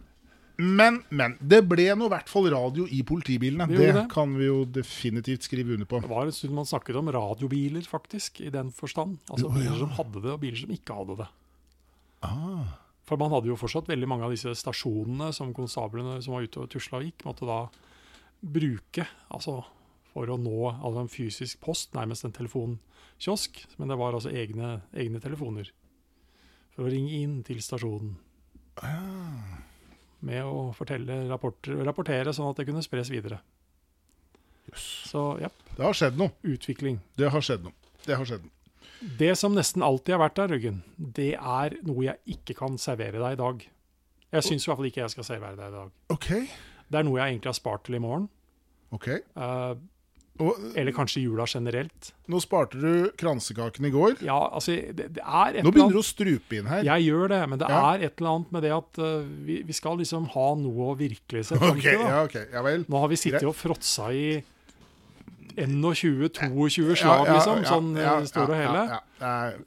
Men, 0.60 1.00
men. 1.08 1.36
Det 1.40 1.62
ble 1.68 1.86
nå 1.96 2.08
i 2.10 2.12
hvert 2.12 2.30
fall 2.30 2.50
radio 2.52 2.84
i 2.92 3.00
politibilene. 3.06 3.66
Det 3.70 3.78
Det, 3.80 4.04
kan 4.12 4.34
vi 4.36 4.48
jo 4.48 4.62
definitivt 4.68 5.48
skrive 5.48 5.74
under 5.76 5.88
på. 5.88 6.02
Det 6.04 6.10
var 6.10 6.28
en 6.28 6.36
stund 6.36 6.54
man 6.56 6.68
snakket 6.68 7.00
om 7.00 7.10
radiobiler, 7.12 7.86
faktisk, 7.88 8.42
i 8.44 8.52
den 8.52 8.72
forstand. 8.74 9.18
Altså 9.30 9.48
oh, 9.48 9.56
ja. 9.56 9.64
biler 9.64 9.80
som 9.80 9.94
hadde 9.96 10.24
det, 10.26 10.34
og 10.34 10.40
biler 10.44 10.60
som 10.60 10.74
ikke 10.74 10.98
hadde 11.00 11.18
det. 11.22 11.28
Ah. 12.28 12.76
For 13.08 13.18
man 13.18 13.32
hadde 13.32 13.50
jo 13.50 13.58
fortsatt 13.58 13.88
veldig 13.90 14.08
mange 14.10 14.26
av 14.28 14.34
disse 14.34 14.52
stasjonene 14.54 15.32
som 15.34 15.54
konstablene 15.56 16.20
som 16.22 16.36
var 16.36 16.46
ute 16.46 16.62
og 16.62 16.70
tusla 16.70 17.00
og 17.00 17.08
gikk, 17.08 17.24
måtte 17.26 17.48
da 17.48 17.64
bruke 18.40 19.06
altså 19.28 19.60
for 20.10 20.30
å 20.30 20.38
nå 20.40 20.58
altså 20.72 21.04
en 21.04 21.10
fysisk 21.10 21.60
post, 21.62 21.92
nærmest 21.94 22.26
en 22.26 22.34
telefonkiosk. 22.34 23.64
Men 23.78 23.92
det 23.92 23.98
var 24.00 24.16
altså 24.16 24.32
egne, 24.34 24.80
egne 24.94 25.22
telefoner 25.22 25.70
for 26.74 26.86
å 26.86 26.92
ringe 26.92 27.18
inn 27.22 27.40
til 27.46 27.62
stasjonen. 27.64 28.14
Med 30.22 30.44
å 30.44 30.70
fortelle 30.76 31.22
rapporter, 31.30 31.78
rapportere 31.86 32.32
sånn 32.36 32.50
at 32.50 32.58
det 32.60 32.66
kunne 32.68 32.82
spres 32.84 33.08
videre. 33.12 33.38
Så 34.76 35.22
ja, 35.40 35.48
Det 35.76 35.82
har 35.82 35.96
skjedd 35.96 36.18
noe. 36.20 36.30
utvikling. 36.46 37.00
Det 37.18 37.30
har 37.32 37.40
skjedd 37.42 37.64
noe. 37.64 37.72
Det 38.06 38.16
har 38.16 38.24
skjedd 38.28 38.44
noe. 38.44 38.56
Det 39.18 39.32
som 39.38 39.54
nesten 39.56 39.82
alltid 39.82 40.12
har 40.14 40.20
vært 40.28 40.36
der, 40.36 40.48
Røggen, 40.52 40.82
det 40.98 41.30
er 41.40 41.76
noe 41.88 42.04
jeg 42.04 42.18
ikke 42.36 42.54
kan 42.58 42.76
servere 42.78 43.16
deg 43.22 43.32
i 43.32 43.40
dag. 43.40 43.62
Jeg 44.30 44.42
syns 44.46 44.66
i 44.66 44.70
hvert 44.70 44.76
fall 44.78 44.90
ikke 44.90 45.00
jeg 45.06 45.14
skal 45.16 45.24
servere 45.26 45.56
deg 45.56 45.72
i 45.72 45.76
dag. 45.78 45.90
OK. 46.12 46.28
Det 46.90 46.98
er 47.00 47.06
noe 47.08 47.18
jeg 47.18 47.32
egentlig 47.32 47.50
har 47.50 47.56
spart 47.58 47.84
til 47.88 47.96
i 47.96 48.02
morgen. 48.04 48.28
ok. 48.92 49.08
Eh, 49.08 49.22
Og 49.40 49.80
Eller 50.74 50.94
kanskje 50.96 51.22
jula 51.22 51.44
generelt. 51.50 52.12
nå 52.30 52.38
sparte 52.40 52.78
du 52.80 53.10
kransekaken 53.18 53.84
i 53.84 53.90
går. 53.90 54.20
Ja, 54.24 54.38
altså, 54.54 54.76
det, 54.94 55.08
det 55.16 55.24
er 55.24 55.58
et 55.58 55.66
Nå 55.66 55.72
begynner 55.74 55.96
du 55.98 56.00
å 56.00 56.06
strupe 56.06 56.56
inn 56.60 56.70
her. 56.70 56.84
Jeg 56.86 57.08
gjør 57.10 57.28
det, 57.32 57.40
men 57.50 57.58
det 57.60 57.68
Ja. 57.68 57.80
er 57.94 58.06
et 58.06 58.20
eller 58.22 58.30
annet 58.36 58.52
med 58.54 58.62
det 58.62 58.72
at 58.76 59.00
uh, 59.02 59.26
vi, 59.46 59.60
vi 59.66 59.76
skal 59.76 59.98
liksom 59.98 60.30
ha 60.36 60.46
noe 60.60 60.92
å 60.92 60.96
virkelig 60.98 61.44
se 61.50 61.58
fram 61.60 61.80
til. 61.80 62.00
ja, 62.00 62.22
okay. 62.24 62.46
ja 62.52 62.62
vel. 62.62 62.86
Nå 62.88 63.02
har 63.02 63.12
vi 63.12 63.18
sittet 63.20 63.44
og 63.50 63.56
fråtsa 63.58 64.08
i 64.14 64.40
21-22 65.60 66.94
slag, 66.96 67.26
liksom, 67.28 67.64
sånn 67.66 67.90
eh, 67.98 68.10
store 68.30 68.54
og 68.54 68.60
hele. 68.60 68.84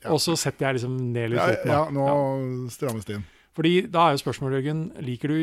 Og 0.09 0.19
så 0.23 0.35
setter 0.39 0.69
jeg 0.69 0.79
liksom 0.79 0.95
ned 1.13 1.33
litt 1.33 1.43
foten. 1.43 1.73
ja, 1.75 1.81
nå 1.93 2.69
strammes 2.73 3.05
det 3.09 3.19
inn. 3.19 3.25
Fordi 3.53 3.73
da 3.93 4.07
er 4.09 4.15
jo 4.15 4.21
spørsmålet, 4.23 4.63
Jørgen, 4.63 4.83
liker 5.05 5.29
du 5.29 5.37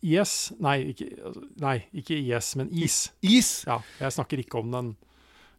IS? 0.00 0.34
Nei, 0.64 0.78
ikke, 0.94 1.10
altså, 1.28 1.42
nei, 1.60 1.74
ikke 2.00 2.16
IS, 2.16 2.54
men 2.56 2.70
IS. 2.72 2.98
Is? 3.20 3.50
Ja, 3.68 3.80
jeg 4.00 4.14
snakker 4.16 4.40
ikke 4.40 4.62
om 4.62 4.70
den 4.72 4.94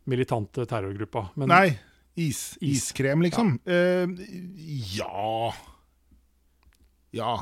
militante 0.10 0.66
terrorgruppa. 0.66 1.28
Men 1.38 1.52
Nei, 1.54 1.68
is. 2.18 2.56
Is. 2.58 2.88
Iskrem, 2.90 3.22
liksom. 3.22 3.54
Eh, 3.70 4.10
ja 4.98 5.54
Ja. 7.14 7.36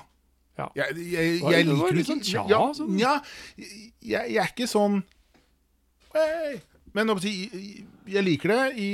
Ja. 0.60 0.66
Jeg, 0.76 0.98
jeg, 1.08 1.38
jeg 1.40 1.66
liker 1.70 1.96
det 1.96 2.04
sånn 2.04 2.20
tja, 2.26 2.42
Ja, 2.52 2.60
sånn. 2.76 2.98
ja 3.00 3.14
jeg, 3.56 3.94
jeg 4.04 4.40
er 4.44 4.50
ikke 4.52 4.66
sånn 4.68 4.98
hey. 6.12 6.58
Men 6.92 7.14
jeg 7.16 8.24
liker 8.26 8.52
det 8.52 8.64
i 8.82 8.90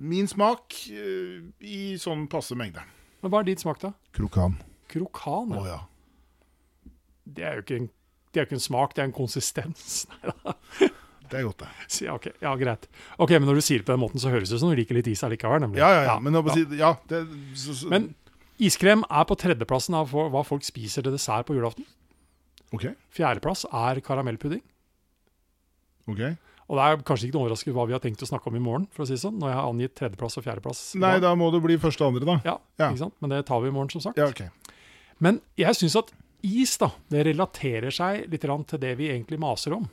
min 0.00 0.26
smak 0.26 0.74
eh, 0.90 1.44
i 1.60 1.78
sånn 2.00 2.24
passe 2.32 2.56
mengde. 2.58 2.82
Men 3.20 3.32
hva 3.32 3.42
er 3.42 3.48
ditt 3.50 3.62
smak, 3.62 3.80
da? 3.82 3.92
Krokan. 4.16 4.56
Krokan? 4.90 5.54
Å 5.56 5.64
ja. 5.66 5.76
ja. 5.76 6.92
Det 7.30 7.46
er 7.46 7.58
jo 7.58 7.64
ikke 7.64 7.78
en, 7.82 7.90
det 8.32 8.40
er 8.40 8.48
ikke 8.48 8.58
en 8.58 8.64
smak, 8.64 8.96
det 8.96 9.04
er 9.04 9.10
en 9.10 9.16
konsistens. 9.16 10.02
Nei, 10.80 10.90
Det 11.30 11.38
er 11.38 11.46
godt, 11.46 11.62
det. 11.62 11.68
Så, 11.86 12.04
ja, 12.08 12.16
ok, 12.16 12.30
ja, 12.42 12.54
greit. 12.58 12.88
Ok, 13.22 13.36
Men 13.36 13.46
når 13.46 13.60
du 13.60 13.64
sier 13.66 13.82
det 13.82 13.86
på 13.86 13.94
den 13.94 14.02
måten, 14.02 14.22
så 14.22 14.32
høres 14.32 14.50
det 14.50 14.58
ut 14.58 14.64
som 14.64 14.72
du 14.72 14.78
liker 14.78 14.98
litt 14.98 15.10
is 15.12 15.22
allikevel. 15.26 15.62
nemlig. 15.62 15.78
Ja, 15.82 15.92
ja, 15.94 16.02
ja. 16.08 16.18
Men, 16.18 16.34
ja. 16.34 16.66
ja 16.80 16.92
det, 17.12 17.22
så, 17.54 17.76
så, 17.76 17.92
Men 17.92 18.10
iskrem 18.58 19.04
er 19.06 19.28
på 19.28 19.38
tredjeplassen 19.38 19.94
av 20.00 20.10
hva 20.10 20.42
folk 20.46 20.66
spiser 20.66 21.06
til 21.06 21.14
dessert 21.14 21.46
på 21.46 21.54
julaften. 21.54 21.86
OK. 22.74 22.90
Fjerdeplass 23.14 23.66
er 23.70 24.02
karamellpudding. 24.06 24.62
ok 26.10 26.22
Og 26.70 26.78
det 26.78 26.84
er 26.86 27.00
kanskje 27.02 27.26
ikke 27.26 27.34
noe 27.34 27.48
overraskende 27.48 27.74
hva 27.74 27.84
vi 27.90 27.94
har 27.96 28.02
tenkt 28.04 28.22
å 28.22 28.28
snakke 28.30 28.46
om 28.46 28.54
i 28.54 28.62
morgen, 28.62 28.84
for 28.94 29.02
å 29.02 29.08
si 29.10 29.16
sånn, 29.18 29.40
når 29.42 29.50
jeg 29.50 29.56
har 29.58 29.70
angitt 29.72 29.94
tredjeplass 29.98 30.38
og 30.38 30.44
fjerdeplass. 30.46 30.82
Nei, 31.02 31.16
da 31.18 31.32
må 31.34 31.48
det 31.50 31.58
bli 31.64 31.74
første 31.82 32.04
og 32.06 32.12
andre, 32.14 32.28
da. 32.28 32.36
Ja, 32.46 32.54
Ja. 32.78 32.90
ikke 32.92 33.00
sant? 33.02 33.16
Men 33.20 33.30
det 33.34 33.40
tar 33.48 33.60
vi 33.64 33.72
i 33.72 33.74
morgen, 33.74 33.90
som 33.90 34.04
sagt. 34.04 34.16
Ja, 34.22 34.28
ok. 34.30 34.44
Men 35.18 35.40
jeg 35.58 35.74
syns 35.74 35.96
at 35.98 36.12
is 36.46 36.76
da, 36.78 36.92
det 37.10 37.26
relaterer 37.26 37.90
seg 37.90 38.30
litt 38.30 38.40
til 38.46 38.78
det 38.78 38.96
vi 38.96 39.10
egentlig 39.10 39.40
maser 39.42 39.74
om. 39.74 39.88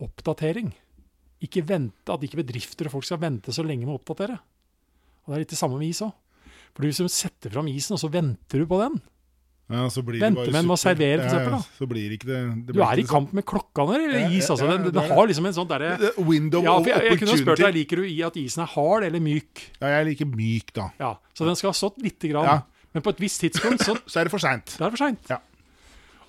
Oppdatering. 0.00 0.72
Ikke 1.44 1.62
vente, 1.62 2.08
At 2.08 2.22
ikke 2.24 2.40
bedrifter 2.40 2.86
og 2.88 2.92
folk 2.96 3.04
skal 3.04 3.18
vente 3.20 3.52
så 3.52 3.62
lenge 3.62 3.84
med 3.84 3.94
å 3.94 4.00
oppdatere. 4.00 4.38
Og 5.26 5.28
Det 5.28 5.34
er 5.34 5.38
litt 5.44 5.52
det 5.52 5.58
samme 5.58 5.78
med 5.78 5.88
is 5.88 6.00
òg. 6.00 6.12
For 6.74 6.82
hvis 6.84 6.96
du 7.00 7.08
setter 7.08 7.50
fram 7.50 7.68
isen, 7.68 7.94
og 7.96 8.00
så 8.00 8.10
venter 8.10 8.58
du 8.58 8.66
på 8.66 8.80
den 8.80 9.00
Ja, 9.66 9.88
så 9.90 10.02
blir 10.06 10.20
det 10.20 10.22
Vente 10.28 10.44
bare 10.46 10.62
med 10.62 10.70
å 10.70 10.76
sukker. 10.78 10.94
servere, 10.94 11.22
for 11.22 11.26
eksempel, 11.26 11.54
da. 11.56 11.76
Så 11.78 11.86
blir 11.90 12.12
ikke 12.14 12.28
det, 12.28 12.40
det 12.68 12.74
Du 12.76 12.82
er 12.86 13.00
i 13.02 13.04
kamp 13.08 13.32
med 13.34 13.44
klokka 13.50 13.86
når 13.88 13.96
det 13.98 14.04
gjelder 14.06 14.36
is. 14.38 14.50
altså. 14.54 14.64
ja, 14.68 14.76
Den, 14.76 14.84
det 14.84 14.92
den 14.94 15.10
har 15.10 15.26
liksom 15.26 15.48
en 15.50 15.56
sånn 15.56 15.70
derre 15.72 16.12
Window 16.22 16.62
ja, 16.62 16.76
jeg, 16.86 17.02
jeg 17.10 17.18
kunne 17.24 17.38
spurt 17.40 17.58
deg, 17.64 17.74
Liker 17.74 17.96
du 17.96 18.04
i 18.06 18.22
at 18.22 18.38
isen 18.38 18.62
er 18.62 18.70
hard 18.76 19.08
eller 19.08 19.20
myk? 19.24 19.64
Ja, 19.80 19.90
jeg 19.96 20.06
liker 20.12 20.30
myk, 20.30 20.70
da. 20.78 20.86
Ja, 21.02 21.10
Så 21.34 21.48
den 21.50 21.58
skal 21.58 21.72
ha 21.72 21.78
stått 21.80 21.98
lite 21.98 22.30
grann. 22.30 22.46
Ja. 22.46 22.60
Men 22.94 23.02
på 23.02 23.10
et 23.10 23.18
visst 23.26 23.42
tidspunkt 23.42 23.82
så 23.82 23.96
Så 24.06 24.20
er 24.22 24.30
det 24.30 24.34
for 24.36 24.38
seint. 24.46 24.76
det 24.78 24.86
er 24.86 24.94
for 24.94 25.02
seint. 25.02 25.26
Ja. 25.34 25.40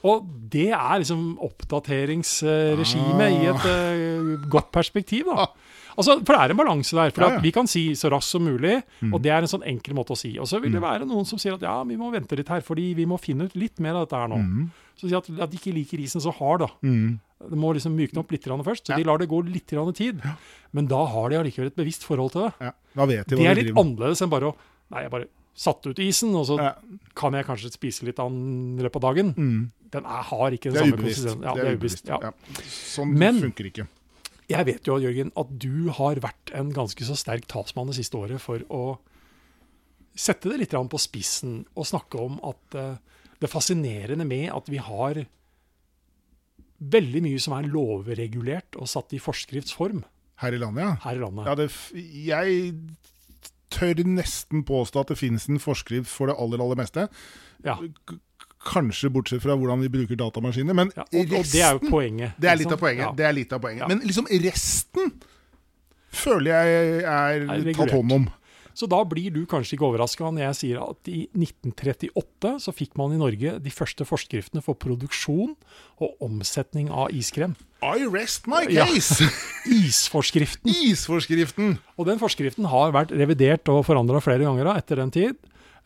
Og 0.06 0.28
det 0.54 0.70
er 0.78 1.00
liksom 1.02 1.38
oppdateringsregimet 1.42 3.34
i 3.42 3.48
et 3.50 3.66
uh, 3.66 4.50
godt 4.52 4.70
perspektiv. 4.72 5.26
da. 5.32 5.48
Altså, 5.98 6.20
For 6.22 6.36
det 6.36 6.42
er 6.44 6.54
en 6.54 6.60
balanse 6.60 6.94
der. 6.96 7.10
For 7.12 7.24
Ja, 7.26 7.30
ja. 7.32 7.38
at 7.38 7.44
Vi 7.44 7.52
kan 7.52 7.68
si 7.68 7.90
så 7.98 8.12
raskt 8.14 8.30
som 8.30 8.44
mulig, 8.46 8.84
og 9.12 9.22
det 9.24 9.32
er 9.34 9.42
en 9.42 9.50
sånn 9.50 9.66
enkel 9.66 9.96
måte 9.98 10.14
å 10.14 10.18
si. 10.20 10.36
Og 10.38 10.46
så 10.46 10.62
vil 10.62 10.72
det 10.72 10.82
være 10.82 11.08
noen 11.10 11.26
som 11.26 11.40
sier 11.42 11.56
at 11.58 11.62
ja, 11.66 11.80
vi 11.84 11.98
må 11.98 12.12
vente 12.14 12.38
litt 12.38 12.48
her, 12.54 12.62
fordi 12.62 12.94
vi 12.94 13.06
må 13.10 13.18
finne 13.20 13.46
ut 13.50 13.56
litt 13.58 13.80
mer 13.80 13.96
av 13.98 14.06
dette 14.06 14.20
her 14.22 14.28
nå. 14.30 14.70
Så 14.98 15.10
sier 15.10 15.18
at, 15.18 15.30
at 15.42 15.50
de 15.50 15.58
ikke 15.58 15.74
liker 15.74 16.00
isen 16.02 16.22
så 16.22 16.32
hard, 16.34 16.62
da. 16.66 16.70
Mm. 16.86 17.18
Det 17.50 17.58
må 17.58 17.74
liksom 17.74 17.94
mykne 17.98 18.22
opp 18.22 18.32
litt 18.32 18.46
først. 18.46 18.86
Så 18.86 18.94
Ja. 18.94 18.98
de 18.98 19.04
lar 19.04 19.18
det 19.18 19.30
gå 19.30 19.42
litt 19.46 19.68
tid. 19.68 20.22
Men 20.72 20.88
da 20.88 21.06
har 21.06 21.30
de 21.30 21.36
allikevel 21.38 21.68
et 21.68 21.76
bevisst 21.76 22.04
forhold 22.04 22.32
til 22.32 22.42
det. 22.50 22.74
Det 23.28 23.40
er 23.46 23.56
litt 23.56 23.76
annerledes 23.76 24.22
enn 24.22 24.30
bare 24.30 24.54
å 24.54 24.56
Nei, 24.90 25.02
jeg 25.04 25.12
bare 25.12 25.28
satte 25.58 25.90
ut 25.90 26.00
isen, 26.04 26.36
og 26.38 26.46
så 26.46 26.58
Ja. 26.62 26.74
kan 27.18 27.34
jeg 27.34 27.46
kanskje 27.48 27.72
spise 27.74 28.06
litt 28.06 28.20
av 28.22 28.30
den 28.30 28.78
i 28.80 28.84
løpet 28.86 29.02
av 29.02 29.08
dagen. 29.10 29.34
Mm. 29.34 29.72
Den 29.92 30.06
er, 30.06 30.22
har 30.30 30.52
ikke 30.54 30.72
den 30.72 30.84
samme 30.84 30.98
konsistensen. 31.00 31.42
Ja, 31.48 31.54
det 31.56 31.66
er 31.66 31.78
ubevisst. 31.78 32.08
Ja. 32.08 32.32
Sånn 32.68 33.14
Men- 33.18 33.42
funker 33.42 33.66
ikke. 33.72 33.88
Jeg 34.50 34.66
vet 34.66 34.84
jo, 34.88 34.96
Jørgen, 35.00 35.32
at 35.36 35.50
du 35.60 35.90
har 35.90 36.16
vært 36.24 36.54
en 36.54 36.72
ganske 36.72 37.04
så 37.04 37.18
sterk 37.18 37.48
talsmann 37.48 37.88
det 37.88 37.96
siste 37.98 38.16
året 38.16 38.40
for 38.40 38.60
å 38.70 38.98
sette 40.16 40.50
det 40.50 40.60
litt 40.60 40.72
på 40.72 41.00
spissen 41.00 41.66
og 41.76 41.86
snakke 41.86 42.16
om 42.20 42.40
at 42.44 42.76
eh, 42.76 42.98
det 43.42 43.50
fascinerende 43.50 44.26
med 44.26 44.50
at 44.50 44.68
vi 44.70 44.78
har 44.78 45.26
veldig 46.80 47.22
mye 47.26 47.40
som 47.42 47.54
er 47.58 47.68
lovregulert 47.70 48.78
og 48.78 48.88
satt 48.88 49.14
i 49.18 49.20
forskriftsform 49.22 50.04
Her 50.38 50.54
i 50.54 50.60
landet, 50.62 50.84
ja. 50.84 50.96
her 51.04 51.16
i 51.18 51.22
landet. 51.24 51.46
ja 51.46 51.56
det, 51.56 51.70
jeg 52.28 52.74
tør 53.78 54.02
nesten 54.10 54.64
påstå 54.68 55.04
at 55.06 55.14
det 55.14 55.20
finnes 55.20 55.48
en 55.52 55.62
forskrift 55.62 56.10
for 56.12 56.32
det 56.32 56.38
aller, 56.42 56.64
aller 56.64 56.80
meste. 56.80 57.08
Ja. 57.66 57.78
Kanskje 58.68 59.12
bortsett 59.14 59.44
fra 59.44 59.56
hvordan 59.56 59.84
vi 59.86 59.92
bruker 59.94 60.20
datamaskiner. 60.20 60.76
Men 60.78 60.92
Ja, 60.98 61.06
og, 61.06 61.34
og 61.40 61.52
det 61.54 61.62
er 61.64 61.78
jo 61.78 61.92
poenget. 61.92 62.36
Det 62.42 62.50
er 62.52 62.60
litt 62.60 62.74
av 62.74 62.82
poenget. 62.82 63.06
Ja. 63.06 63.14
Det 63.18 63.28
er 63.30 63.38
litt 63.38 63.54
av 63.56 63.64
poenget. 63.64 63.88
Men 63.92 64.04
liksom 64.04 64.28
resten 64.48 65.14
føler 66.18 66.52
jeg 66.52 67.06
er, 67.06 67.46
Er 67.46 67.72
tatt 67.78 67.94
hånd 67.94 68.16
om. 68.18 68.28
Så 68.78 68.86
da 68.86 69.00
blir 69.10 69.32
du 69.34 69.40
kanskje 69.50 69.74
ikke 69.74 69.88
overraska 69.88 70.28
når 70.30 70.44
jeg 70.52 70.58
sier 70.60 70.82
at 70.86 71.10
i 71.10 71.24
1938 71.34 72.52
så 72.62 72.74
fikk 72.78 72.94
man 73.00 73.16
i 73.16 73.18
Norge 73.18 73.56
de 73.64 73.72
første 73.74 74.06
forskriftene 74.06 74.62
for 74.62 74.78
produksjon 74.78 75.56
og 75.98 76.22
omsetning 76.22 76.92
av 76.94 77.10
iskrem. 77.18 77.56
I 77.82 78.06
rest 78.14 78.46
my 78.50 78.62
Ja. 78.70 78.86
case! 78.86 79.26
Isforskriften. 79.66 80.70
Isforskriften! 80.70 81.80
Og 81.98 82.06
den 82.10 82.22
forskriften 82.22 82.70
har 82.70 82.94
vært 82.94 83.16
revidert 83.18 83.66
og 83.74 83.82
forandra 83.90 84.22
flere 84.22 84.46
ganger 84.46 84.70
da, 84.70 84.76
etter 84.78 85.02
den 85.02 85.14
tid. 85.16 85.36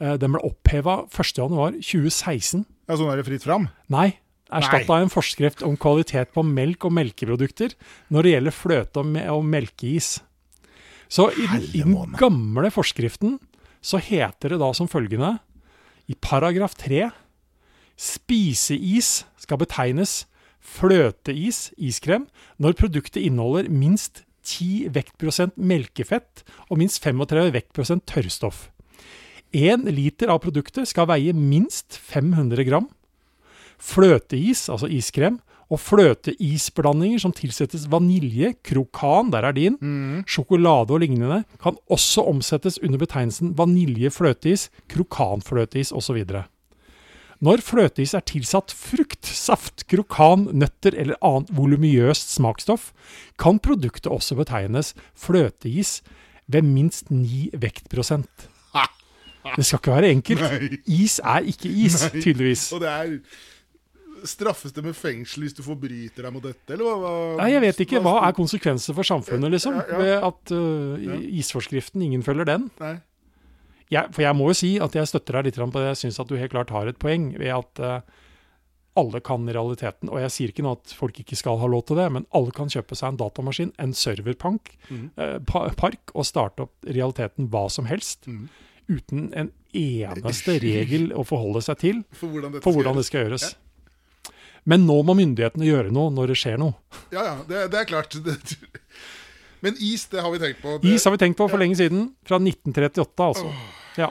Eh, 0.02 0.18
Den 0.20 0.34
ble 0.36 0.42
oppheva 0.44 1.06
1.1.2016. 1.08 2.66
Ja, 2.90 2.98
sånn 2.98 3.12
er 3.14 3.22
det 3.22 3.28
fritt 3.28 3.46
fram. 3.48 3.70
Nei, 3.94 4.18
erstatta 4.52 5.00
en 5.02 5.12
forskrift 5.14 5.64
om 5.64 5.78
kvalitet 5.80 6.34
på 6.36 6.44
melk 6.44 6.84
og 6.90 6.96
melkeprodukter 6.98 7.76
når 8.12 8.28
det 8.28 8.34
gjelder 8.36 8.56
fløte 8.58 9.06
og 9.32 9.46
melkeis. 9.48 10.18
Så 11.12 11.28
i 11.36 11.48
den, 11.48 11.64
i 11.76 11.82
den 11.84 12.16
gamle 12.20 12.72
forskriften 12.72 13.38
så 13.84 14.00
heter 14.00 14.54
det 14.54 14.62
da 14.62 14.70
som 14.78 14.88
følgende 14.90 15.36
i 16.12 16.16
paragraf 16.16 16.78
3 16.80 17.10
Spiseis 18.02 19.22
skal 19.38 19.60
betegnes 19.62 20.24
fløteis, 20.62 21.70
iskrem, 21.78 22.28
når 22.62 22.78
produktet 22.80 23.22
inneholder 23.26 23.70
minst 23.70 24.24
10 24.48 24.90
vektprosent 24.96 25.58
melkefett 25.58 26.44
og 26.70 26.80
minst 26.82 27.02
35 27.04 27.52
vektprosent 27.54 28.06
tørrstoff. 28.10 28.70
Én 29.54 29.84
liter 29.92 30.32
av 30.32 30.42
produktet 30.46 30.90
skal 30.90 31.10
veie 31.12 31.34
minst 31.36 31.98
500 32.00 32.66
gram. 32.70 32.88
Fløteis, 33.82 34.68
altså 34.72 34.90
iskrem, 34.90 35.42
og 35.72 35.80
fløteisblandinger 35.80 37.22
som 37.24 37.34
tilsettes 37.36 37.86
vanilje, 37.92 38.54
krokan, 38.68 39.32
der 39.32 39.48
er 39.48 39.56
din, 39.56 39.78
sjokolade 40.28 40.92
og 40.92 41.00
lignende, 41.04 41.44
kan 41.64 41.80
også 41.92 42.26
omsettes 42.28 42.80
under 42.84 43.00
betegnelsen 43.00 43.54
vaniljefløteis, 43.58 44.68
krokanfløteis 44.92 45.94
osv. 45.96 46.20
Når 47.42 47.64
fløteis 47.66 48.12
er 48.14 48.22
tilsatt 48.28 48.74
frukt, 48.78 49.26
saft, 49.26 49.88
krokan, 49.90 50.50
nøtter 50.54 50.94
eller 50.94 51.18
annet 51.26 51.50
volumiøst 51.58 52.36
smaksstoff, 52.36 52.92
kan 53.42 53.58
produktet 53.64 54.12
også 54.12 54.38
betegnes 54.38 54.94
fløteis 55.18 56.02
ved 56.52 56.68
minst 56.68 57.10
9 57.10 57.50
vektprosent. 57.58 58.50
Det 59.56 59.66
skal 59.66 59.80
ikke 59.80 59.96
være 59.96 60.12
enkelt. 60.14 60.44
Nei. 60.44 60.78
Is 61.02 61.18
er 61.24 61.48
ikke 61.50 61.72
is, 61.72 61.96
Nei. 62.04 62.22
tydeligvis. 62.22 62.68
Og 62.76 62.84
det 62.84 62.92
er 62.92 63.16
Straffes 64.28 64.74
det 64.76 64.84
med 64.86 64.98
fengsel 64.98 65.46
hvis 65.46 65.56
du 65.58 65.62
forbryter 65.66 66.28
deg 66.28 66.34
mot 66.36 66.44
dette, 66.46 66.68
eller 66.74 66.88
hva? 66.88 66.96
hva 67.02 67.14
Nei, 67.42 67.52
jeg 67.54 67.64
vet 67.66 67.86
ikke. 67.86 68.02
Hva 68.06 68.18
er 68.28 68.36
konsekvenser 68.38 68.98
for 68.98 69.08
samfunnet, 69.08 69.54
liksom? 69.56 69.80
Ja, 69.80 69.86
ja. 69.90 70.02
Ved 70.02 70.28
at 70.32 70.56
uh, 70.56 71.16
isforskriften, 71.42 72.04
ingen 72.06 72.26
følger 72.26 72.50
den? 72.50 72.70
Jeg, 73.92 74.08
for 74.16 74.24
jeg 74.24 74.38
må 74.40 74.52
jo 74.52 74.58
si 74.62 74.76
at 74.80 74.94
jeg 74.96 75.10
støtter 75.10 75.40
deg 75.40 75.50
litt 75.50 75.62
på 75.62 75.72
det. 75.80 75.90
Jeg 75.92 76.04
syns 76.06 76.22
at 76.24 76.30
du 76.30 76.38
helt 76.40 76.54
klart 76.54 76.72
har 76.72 76.88
et 76.88 77.00
poeng 77.02 77.32
ved 77.36 77.52
at 77.58 77.82
uh, 77.84 78.22
alle 79.00 79.22
kan 79.24 79.48
i 79.48 79.54
realiteten, 79.56 80.10
og 80.12 80.20
jeg 80.20 80.34
sier 80.36 80.52
ikke 80.52 80.66
nå 80.66 80.74
at 80.76 80.94
folk 80.96 81.22
ikke 81.22 81.38
skal 81.40 81.60
ha 81.62 81.70
lov 81.72 81.86
til 81.88 82.00
det, 82.00 82.10
men 82.12 82.28
alle 82.36 82.52
kan 82.56 82.72
kjøpe 82.72 82.98
seg 82.98 83.14
en 83.14 83.22
datamaskin, 83.22 83.72
en 83.80 83.96
serverpark, 83.96 84.74
mm. 84.90 85.06
eh, 85.16 85.38
park, 85.80 86.12
og 86.12 86.28
starte 86.28 86.68
opp 86.68 86.90
realiteten 86.90 87.48
hva 87.52 87.68
som 87.72 87.88
helst, 87.90 88.28
Mm. 88.28 88.50
uten 88.92 89.32
en 89.34 89.52
eneste 89.74 90.58
regel 90.60 91.14
å 91.16 91.24
forholde 91.24 91.62
seg 91.64 91.78
til 91.80 92.02
For 92.12 92.28
hvordan 92.28 92.60
for 92.62 92.76
hvordan 92.76 92.98
det 93.00 93.06
skal 93.08 93.24
gjøres. 93.24 93.56
Men 94.70 94.86
nå 94.86 95.00
må 95.08 95.16
myndighetene 95.18 95.66
gjøre 95.66 95.94
noe 95.94 96.14
når 96.14 96.34
det 96.34 96.40
skjer 96.42 96.60
noe. 96.62 96.78
Ja, 97.14 97.24
ja, 97.26 97.36
det, 97.50 97.64
det 97.74 97.80
er 97.82 97.88
klart. 97.90 98.18
Men 99.66 99.78
is, 99.78 100.08
det 100.10 100.22
har 100.22 100.34
vi 100.34 100.42
tenkt 100.42 100.62
på. 100.62 100.78
Det, 100.82 100.90
Is 100.90 101.06
har 101.06 101.14
vi 101.14 101.22
tenkt 101.22 101.38
på 101.38 101.48
for 101.50 101.62
lenge 101.62 101.78
siden. 101.78 102.08
Fra 102.26 102.40
1938, 102.42 103.28
altså. 103.28 103.52
Ja. 104.00 104.10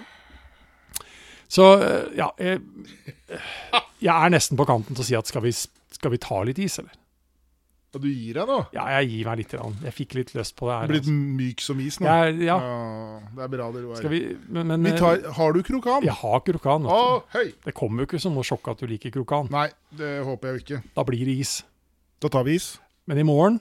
Så 1.51 1.67
eh, 1.83 2.13
ja 2.15 2.29
jeg, 2.39 2.61
jeg 4.07 4.15
er 4.15 4.31
nesten 4.31 4.59
på 4.59 4.67
kanten 4.69 4.95
til 4.95 5.03
å 5.03 5.09
si 5.09 5.19
at 5.19 5.31
skal 5.31 5.43
vi, 5.43 5.55
skal 5.97 6.15
vi 6.15 6.21
ta 6.23 6.39
litt 6.47 6.61
is, 6.63 6.79
eller? 6.83 6.95
Ja, 7.91 7.99
du 7.99 8.07
gir 8.07 8.37
deg 8.39 8.47
nå? 8.47 8.57
Ja, 8.71 8.85
jeg 9.01 9.09
gir 9.11 9.27
meg 9.27 9.41
litt. 9.41 9.53
Jeg 9.83 9.93
fikk 9.97 10.13
litt 10.15 10.29
lyst 10.37 10.55
på 10.59 10.69
det 10.69 10.75
her. 10.79 10.91
Blitt 10.93 11.09
altså. 11.09 11.15
myk 11.41 11.63
som 11.65 11.81
is 11.83 11.97
nå? 11.99 12.07
Jeg, 12.07 12.37
ja, 12.47 12.59
det 13.35 13.43
er 13.43 13.51
bra 13.51 13.67
det, 13.75 13.83
Roar. 13.83 14.05
vi 14.13 14.21
Men, 14.47 14.69
men 14.71 14.85
Vi 14.87 14.93
tar, 14.99 15.25
har 15.35 15.53
du 15.57 15.63
krokan? 15.67 16.05
jeg 16.07 16.15
har 16.21 16.45
krokan. 16.47 16.87
Å, 16.87 17.01
høy. 17.35 17.49
Det 17.67 17.75
kommer 17.75 18.05
jo 18.05 18.11
ikke 18.13 18.21
som 18.23 18.37
noe 18.39 18.47
sjokk 18.47 18.71
at 18.71 18.79
du 18.79 18.87
liker 18.87 19.11
krokan. 19.11 19.51
Nei, 19.51 19.67
det 19.91 20.13
håper 20.23 20.53
jeg 20.55 20.63
ikke. 20.63 20.81
Da 20.95 21.03
blir 21.09 21.25
det 21.27 21.35
is. 21.43 21.57
Da 22.23 22.31
tar 22.31 22.47
vi 22.47 22.55
is. 22.61 22.77
Men 23.11 23.19
i 23.19 23.27
morgen, 23.27 23.59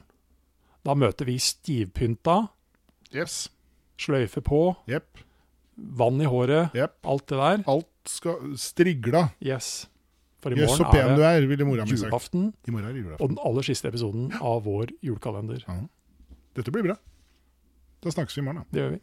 da 0.86 0.94
møter 0.94 1.26
vi 1.26 1.40
stivpynta, 1.42 2.44
Yes. 3.10 3.48
sløyfe 3.98 4.44
på, 4.46 4.76
Jepp. 4.88 5.24
vann 5.76 6.22
i 6.22 6.30
håret, 6.30 6.70
Jepp. 6.78 7.00
alt 7.04 7.26
det 7.34 7.38
der. 7.42 7.64
Alt 7.66 7.90
skal 8.06 8.54
strigla. 8.62 9.32
Yes. 9.42 9.88
For 10.40 10.56
i 10.56 10.56
morgen 10.56 10.86
er 10.96 11.12
du 11.16 11.20
det 11.20 11.26
er, 11.28 11.86
sagt. 11.90 12.06
julaften. 12.06 12.54
I 12.68 12.72
morgen 12.72 12.88
er 12.88 12.94
det 12.96 13.02
julaften. 13.04 13.24
Og 13.26 13.34
den 13.34 13.40
aller 13.44 13.66
siste 13.68 13.90
episoden 13.92 14.30
av 14.40 14.64
vår 14.64 14.94
julekalender. 15.04 15.66
Dette 16.56 16.72
blir 16.72 16.86
bra. 16.88 16.96
Da 18.00 18.14
snakkes 18.14 18.38
vi 18.38 18.44
i 18.44 18.46
morgen, 18.48 18.64
da. 18.64 18.72
Det 18.72 18.84
gjør 18.84 18.94
vi. 18.96 19.02